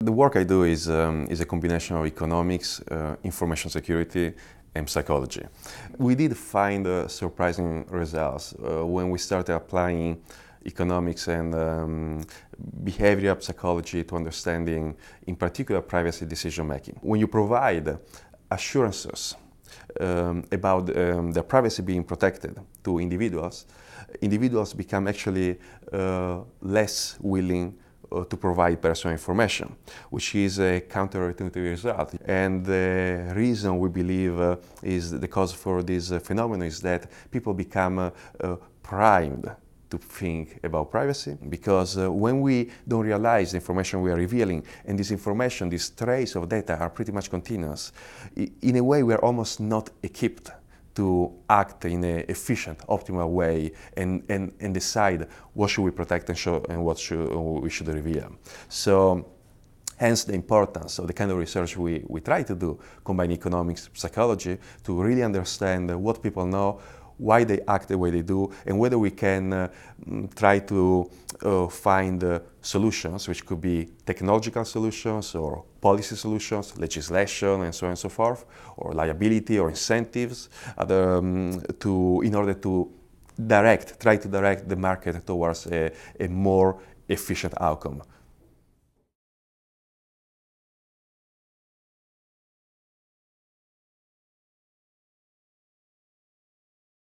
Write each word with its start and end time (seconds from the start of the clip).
The 0.00 0.12
work 0.12 0.36
I 0.36 0.44
do 0.44 0.62
is, 0.62 0.88
um, 0.88 1.26
is 1.28 1.40
a 1.40 1.44
combination 1.44 1.96
of 1.96 2.06
economics, 2.06 2.80
uh, 2.82 3.16
information 3.24 3.68
security, 3.68 4.32
and 4.72 4.88
psychology. 4.88 5.44
We 5.96 6.14
did 6.14 6.36
find 6.36 6.86
uh, 6.86 7.08
surprising 7.08 7.84
results 7.88 8.54
uh, 8.54 8.86
when 8.86 9.10
we 9.10 9.18
started 9.18 9.56
applying 9.56 10.22
economics 10.64 11.26
and 11.26 11.52
um, 11.52 12.24
behavioral 12.84 13.42
psychology 13.42 14.04
to 14.04 14.14
understanding, 14.14 14.96
in 15.26 15.34
particular, 15.34 15.80
privacy 15.80 16.26
decision 16.26 16.68
making. 16.68 17.00
When 17.02 17.18
you 17.18 17.26
provide 17.26 17.98
assurances 18.52 19.34
um, 19.98 20.44
about 20.52 20.96
um, 20.96 21.32
their 21.32 21.42
privacy 21.42 21.82
being 21.82 22.04
protected 22.04 22.56
to 22.84 23.00
individuals, 23.00 23.66
individuals 24.20 24.74
become 24.74 25.08
actually 25.08 25.58
uh, 25.92 26.42
less 26.60 27.16
willing 27.20 27.74
to 28.10 28.36
provide 28.36 28.80
personal 28.80 29.12
information, 29.12 29.74
which 30.10 30.34
is 30.34 30.58
a 30.58 30.80
counterintuitive 30.80 31.56
result. 31.56 32.14
And 32.24 32.64
the 32.64 33.32
reason 33.34 33.78
we 33.78 33.88
believe 33.88 34.38
uh, 34.40 34.56
is 34.82 35.10
the 35.10 35.28
cause 35.28 35.52
for 35.52 35.82
this 35.82 36.10
uh, 36.10 36.18
phenomenon 36.18 36.66
is 36.66 36.80
that 36.80 37.10
people 37.30 37.54
become 37.54 37.98
uh, 37.98 38.10
uh, 38.40 38.56
primed 38.82 39.50
to 39.90 39.98
think 39.98 40.60
about 40.62 40.90
privacy 40.90 41.36
because 41.48 41.96
uh, 41.96 42.12
when 42.12 42.40
we 42.40 42.70
don't 42.86 43.06
realize 43.06 43.52
the 43.52 43.56
information 43.56 44.02
we 44.02 44.10
are 44.10 44.16
revealing 44.16 44.62
and 44.84 44.98
this 44.98 45.10
information, 45.10 45.68
this 45.68 45.90
trace 45.90 46.34
of 46.34 46.48
data 46.48 46.76
are 46.78 46.90
pretty 46.90 47.12
much 47.12 47.30
continuous, 47.30 47.92
in 48.36 48.76
a 48.76 48.84
way 48.84 49.02
we 49.02 49.14
are 49.14 49.24
almost 49.24 49.60
not 49.60 49.90
equipped 50.02 50.50
to 50.98 51.30
act 51.48 51.84
in 51.84 52.02
an 52.02 52.24
efficient, 52.28 52.78
optimal 52.88 53.28
way 53.30 53.70
and, 53.96 54.24
and, 54.28 54.52
and 54.58 54.74
decide 54.74 55.28
what 55.54 55.70
should 55.70 55.84
we 55.84 55.92
protect 55.92 56.28
and, 56.28 56.36
show, 56.36 56.60
and 56.68 56.84
what 56.84 56.98
should, 56.98 57.32
we 57.64 57.70
should 57.70 57.86
reveal. 57.86 58.28
So 58.68 59.24
hence 59.96 60.24
the 60.24 60.32
importance 60.32 60.98
of 60.98 61.06
the 61.06 61.12
kind 61.12 61.30
of 61.30 61.38
research 61.38 61.76
we, 61.76 62.02
we 62.08 62.20
try 62.20 62.42
to 62.42 62.54
do, 62.56 62.80
combine 63.04 63.30
economics, 63.30 63.88
psychology, 63.94 64.58
to 64.82 65.00
really 65.00 65.22
understand 65.22 65.88
what 66.02 66.20
people 66.20 66.46
know, 66.46 66.80
why 67.18 67.44
they 67.44 67.60
act 67.66 67.88
the 67.88 67.98
way 67.98 68.10
they 68.10 68.22
do, 68.22 68.50
and 68.66 68.78
whether 68.78 68.98
we 68.98 69.10
can 69.10 69.52
uh, 69.52 69.68
mm, 70.08 70.34
try 70.34 70.60
to 70.60 71.10
uh, 71.42 71.66
find 71.68 72.22
uh, 72.24 72.40
solutions, 72.62 73.28
which 73.28 73.44
could 73.44 73.60
be 73.60 73.88
technological 74.06 74.64
solutions 74.64 75.34
or 75.34 75.64
policy 75.80 76.16
solutions, 76.16 76.78
legislation, 76.78 77.62
and 77.62 77.74
so 77.74 77.86
on 77.86 77.90
and 77.90 77.98
so 77.98 78.08
forth, 78.08 78.44
or 78.76 78.92
liability 78.92 79.58
or 79.58 79.68
incentives, 79.68 80.48
other, 80.76 81.16
um, 81.16 81.60
to, 81.78 82.22
in 82.24 82.34
order 82.34 82.54
to 82.54 82.90
direct, 83.46 84.00
try 84.00 84.16
to 84.16 84.28
direct 84.28 84.68
the 84.68 84.76
market 84.76 85.26
towards 85.26 85.66
a, 85.66 85.90
a 86.18 86.28
more 86.28 86.80
efficient 87.08 87.54
outcome 87.60 88.02